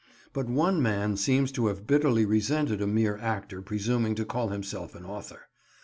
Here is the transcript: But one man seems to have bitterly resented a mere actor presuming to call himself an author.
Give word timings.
But 0.33 0.47
one 0.49 0.81
man 0.81 1.15
seems 1.15 1.51
to 1.51 1.67
have 1.67 1.85
bitterly 1.85 2.25
resented 2.25 2.81
a 2.81 2.87
mere 2.87 3.19
actor 3.19 3.61
presuming 3.61 4.15
to 4.15 4.25
call 4.25 4.47
himself 4.49 4.95
an 4.95 5.05
author. 5.05 5.47